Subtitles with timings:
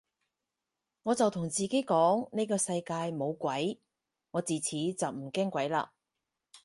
[1.03, 3.79] 我就同自己講呢個世界冇鬼，
[4.31, 5.89] 我自此就唔驚鬼嘞